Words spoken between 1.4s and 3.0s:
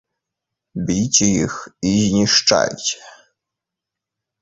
іх і знішчайце!